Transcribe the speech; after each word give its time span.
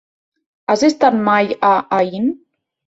Has 0.73 0.85
estat 0.89 1.21
mai 1.29 1.55
a 1.73 1.75
Aín? 2.01 2.31